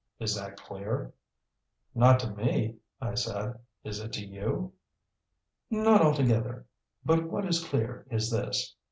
[0.17, 1.13] Is that clear?"
[1.93, 3.59] "Not to me," I said.
[3.83, 4.73] "Is it to you?"
[5.69, 6.65] "Not altogether.
[7.05, 8.75] But what is clear is this.